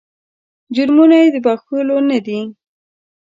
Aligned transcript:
جرمونه 0.75 1.15
یې 1.21 1.27
د 1.33 1.35
بخښلو 1.45 1.97
نه 2.09 2.17
دي. 2.25 2.39